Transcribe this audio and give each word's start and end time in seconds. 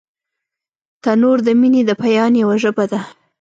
تنور 1.03 1.37
د 1.47 1.49
مینې 1.59 1.81
د 1.85 1.91
بیان 2.01 2.33
یوه 2.41 2.55
ژبه 2.63 2.85
ده 2.91 2.99